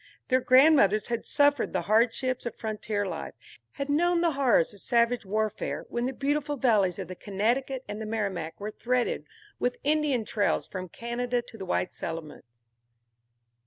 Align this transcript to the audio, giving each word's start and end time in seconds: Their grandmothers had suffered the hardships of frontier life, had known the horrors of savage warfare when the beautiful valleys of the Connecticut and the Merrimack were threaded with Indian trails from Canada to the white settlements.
Their 0.29 0.41
grandmothers 0.41 1.09
had 1.09 1.27
suffered 1.27 1.73
the 1.73 1.83
hardships 1.83 2.47
of 2.47 2.55
frontier 2.55 3.05
life, 3.05 3.35
had 3.73 3.87
known 3.87 4.21
the 4.21 4.31
horrors 4.31 4.73
of 4.73 4.79
savage 4.79 5.27
warfare 5.27 5.85
when 5.89 6.07
the 6.07 6.11
beautiful 6.11 6.57
valleys 6.57 6.97
of 6.97 7.07
the 7.07 7.13
Connecticut 7.13 7.85
and 7.87 8.01
the 8.01 8.07
Merrimack 8.07 8.59
were 8.59 8.71
threaded 8.71 9.27
with 9.59 9.77
Indian 9.83 10.25
trails 10.25 10.65
from 10.65 10.89
Canada 10.89 11.43
to 11.43 11.55
the 11.55 11.65
white 11.65 11.93
settlements. 11.93 12.61